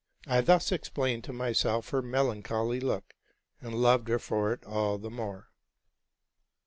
[0.25, 3.13] I thus explained to myself her melancholy look,
[3.61, 5.51] and loved her for it all the more.